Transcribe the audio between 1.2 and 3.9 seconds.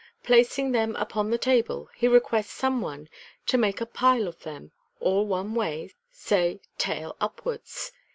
the table, he requests some one to make a